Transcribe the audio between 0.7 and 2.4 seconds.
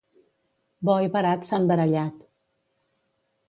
Bo i barat s'han barallat.